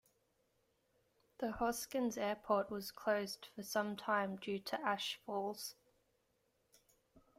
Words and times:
The 1.37 1.51
Hoskins 1.51 2.17
airport 2.17 2.71
was 2.71 2.89
closed 2.89 3.49
for 3.53 3.61
some 3.61 3.95
time 3.95 4.37
due 4.37 4.57
to 4.57 4.81
ash 4.83 5.19
falls. 5.27 5.75